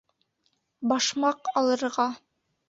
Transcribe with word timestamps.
—Башмаҡ 0.93 1.53
алырға. 1.63 2.09